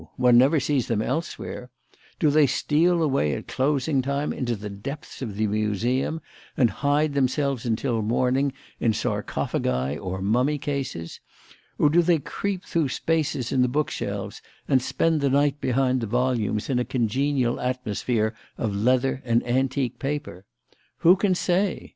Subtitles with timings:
[0.17, 1.69] One never sees them elsewhere.
[2.17, 6.21] Do they steal away at closing time into the depths of the Museum
[6.57, 11.19] and hide themselves until morning in sarcophagi or mummy cases?
[11.77, 16.01] Or do they creep through spaces in the book shelves and spend the night behind
[16.01, 20.45] the volumes in a congenial atmosphere of leather and antique paper?
[21.01, 21.89] Who can say?